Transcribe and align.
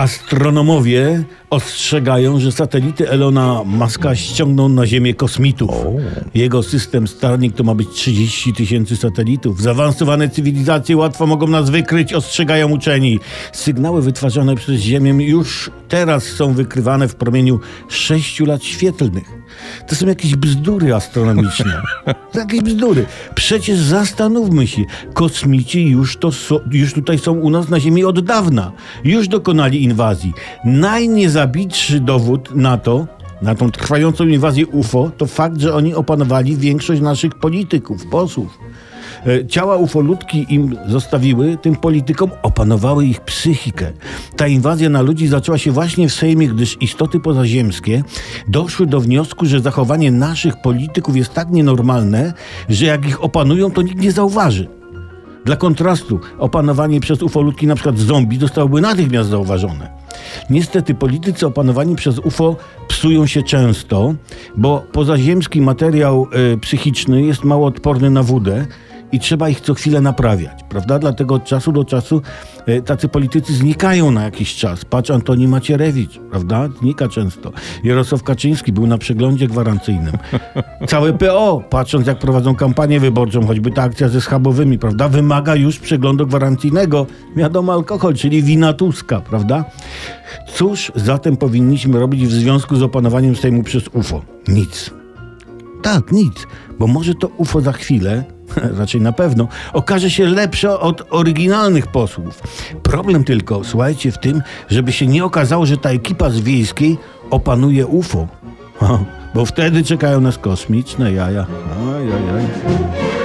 Astronomowie 0.00 1.24
ostrzegają, 1.50 2.40
że 2.40 2.52
satelity 2.52 3.10
Elona 3.10 3.64
Muska 3.64 4.16
ściągną 4.16 4.68
na 4.68 4.86
Ziemię 4.86 5.14
kosmitów. 5.14 5.70
Jego 6.34 6.62
system 6.62 7.08
Starlink 7.08 7.56
to 7.56 7.64
ma 7.64 7.74
być 7.74 7.88
30 7.88 8.52
tysięcy 8.52 8.96
satelitów. 8.96 9.62
Zaawansowane 9.62 10.28
cywilizacje 10.28 10.96
łatwo 10.96 11.26
mogą 11.26 11.46
nas 11.46 11.70
wykryć, 11.70 12.14
ostrzegają 12.14 12.68
uczeni. 12.68 13.20
Sygnały 13.52 14.02
wytwarzane 14.02 14.56
przez 14.56 14.80
Ziemię 14.80 15.24
już 15.24 15.70
teraz 15.88 16.24
są 16.24 16.52
wykrywane 16.52 17.08
w 17.08 17.14
promieniu 17.14 17.60
6 17.88 18.40
lat 18.40 18.64
świetlnych. 18.64 19.39
To 19.86 19.94
są 19.94 20.06
jakieś 20.06 20.36
bzdury 20.36 20.94
astronomiczne. 20.94 21.82
To 22.32 22.38
jakieś 22.38 22.60
bzdury. 22.60 23.06
Przecież 23.34 23.78
zastanówmy 23.78 24.66
się, 24.66 24.82
kosmici 25.14 25.86
już, 25.86 26.16
to 26.16 26.32
so, 26.32 26.60
już 26.70 26.94
tutaj 26.94 27.18
są 27.18 27.32
u 27.32 27.50
nas 27.50 27.68
na 27.68 27.80
Ziemi 27.80 28.04
od 28.04 28.24
dawna. 28.24 28.72
Już 29.04 29.28
dokonali 29.28 29.82
inwazji. 29.82 30.32
Najniezabitszy 30.64 32.00
dowód 32.00 32.54
na 32.54 32.78
to, 32.78 33.06
na 33.42 33.54
tą 33.54 33.70
trwającą 33.70 34.26
inwazję 34.26 34.66
UFO, 34.66 35.10
to 35.16 35.26
fakt, 35.26 35.60
że 35.60 35.74
oni 35.74 35.94
opanowali 35.94 36.56
większość 36.56 37.00
naszych 37.00 37.34
polityków, 37.34 38.06
posłów. 38.06 38.58
E, 39.26 39.46
Ciała 39.46 39.76
ufolutki 39.76 40.46
im 40.48 40.76
zostawiły, 40.86 41.56
tym 41.62 41.76
politykom 41.76 42.30
opanowały 42.42 43.06
ich 43.06 43.20
psychikę. 43.20 43.92
Ta 44.36 44.46
inwazja 44.46 44.88
na 44.88 45.00
ludzi 45.02 45.26
zaczęła 45.26 45.58
się 45.58 45.70
właśnie 45.70 46.08
w 46.08 46.12
Sejmie, 46.12 46.48
gdyż 46.48 46.76
istoty 46.80 47.20
pozaziemskie 47.20 48.02
doszły 48.48 48.86
do 48.86 49.00
wniosku, 49.00 49.46
że 49.46 49.60
zachowanie 49.60 50.10
naszych 50.10 50.56
polityków 50.56 51.16
jest 51.16 51.34
tak 51.34 51.50
nienormalne, 51.50 52.32
że 52.68 52.86
jak 52.86 53.06
ich 53.06 53.24
opanują, 53.24 53.70
to 53.70 53.82
nikt 53.82 54.02
nie 54.02 54.12
zauważy. 54.12 54.68
Dla 55.44 55.56
kontrastu, 55.56 56.20
opanowanie 56.38 57.00
przez 57.00 57.22
ufolutki 57.22 57.66
na 57.66 57.74
przykład 57.74 57.98
zombie 57.98 58.38
zostałoby 58.38 58.80
natychmiast 58.80 59.30
zauważone. 59.30 59.90
Niestety 60.50 60.94
politycy 60.94 61.46
opanowani 61.46 61.96
przez 61.96 62.18
UFO 62.18 62.56
psują 62.88 63.26
się 63.26 63.42
często, 63.42 64.14
bo 64.56 64.84
pozaziemski 64.92 65.60
materiał 65.60 66.26
y, 66.54 66.58
psychiczny 66.58 67.22
jest 67.22 67.44
mało 67.44 67.66
odporny 67.66 68.10
na 68.10 68.22
wódę 68.22 68.66
i 69.12 69.20
trzeba 69.20 69.48
ich 69.48 69.60
co 69.60 69.74
chwilę 69.74 70.00
naprawiać, 70.00 70.64
prawda? 70.68 70.98
Dlatego 70.98 71.34
od 71.34 71.44
czasu 71.44 71.72
do 71.72 71.84
czasu 71.84 72.22
y, 72.68 72.82
tacy 72.82 73.08
politycy 73.08 73.54
znikają 73.54 74.10
na 74.10 74.24
jakiś 74.24 74.54
czas. 74.54 74.84
Patrz 74.84 75.10
Antoni 75.10 75.48
Macierewicz, 75.48 76.18
prawda? 76.30 76.68
Znika 76.80 77.08
często. 77.08 77.52
Jarosław 77.84 78.22
Kaczyński 78.22 78.72
był 78.72 78.86
na 78.86 78.98
przeglądzie 78.98 79.46
gwarancyjnym. 79.46 80.12
Całe 80.88 81.12
PO, 81.12 81.62
patrząc 81.70 82.06
jak 82.06 82.18
prowadzą 82.18 82.54
kampanię 82.54 83.00
wyborczą, 83.00 83.46
choćby 83.46 83.70
ta 83.70 83.82
akcja 83.82 84.08
ze 84.08 84.20
schabowymi, 84.20 84.78
prawda? 84.78 85.08
Wymaga 85.08 85.54
już 85.54 85.78
przeglądu 85.78 86.26
gwarancyjnego. 86.26 87.06
Wiadomo, 87.36 87.72
alkohol, 87.72 88.14
czyli 88.14 88.42
wina 88.42 88.72
Tuska, 88.72 89.20
prawda? 89.20 89.64
Cóż 90.54 90.92
zatem 90.94 91.36
powinniśmy 91.36 92.00
robić 92.00 92.26
w 92.26 92.32
związku 92.32 92.76
z 92.76 92.82
opanowaniem 92.82 93.36
Sejmu 93.36 93.62
przez 93.62 93.88
UFO? 93.88 94.22
Nic. 94.48 94.90
Tak, 95.82 96.12
nic, 96.12 96.46
bo 96.78 96.86
może 96.86 97.14
to 97.14 97.28
UFO 97.28 97.60
za 97.60 97.72
chwilę, 97.72 98.24
raczej 98.78 99.00
na 99.00 99.12
pewno, 99.12 99.48
okaże 99.72 100.10
się 100.10 100.26
lepsze 100.26 100.78
od 100.80 101.02
oryginalnych 101.10 101.86
posłów. 101.86 102.42
Problem 102.82 103.24
tylko, 103.24 103.64
słuchajcie, 103.64 104.12
w 104.12 104.18
tym, 104.18 104.42
żeby 104.68 104.92
się 104.92 105.06
nie 105.06 105.24
okazało, 105.24 105.66
że 105.66 105.76
ta 105.76 105.90
ekipa 105.90 106.30
z 106.30 106.40
wiejskiej 106.40 106.98
opanuje 107.30 107.86
UFO. 107.86 108.28
Bo 109.34 109.44
wtedy 109.44 109.84
czekają 109.84 110.20
nas 110.20 110.38
kosmiczne 110.38 111.12
jaja. 111.12 111.46
Aj, 111.94 112.12
aj, 112.12 112.30
aj. 112.36 113.19